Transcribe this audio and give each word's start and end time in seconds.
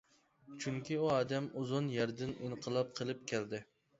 چۈنكى 0.63 0.95
ئۇ 1.01 1.09
ئادەم 1.17 1.51
ئۇزۇن 1.59 1.91
يەردىن 1.97 2.33
ئىنقىلاب 2.39 2.91
قىلىپ 3.01 3.23
كەلدى. 3.33 3.63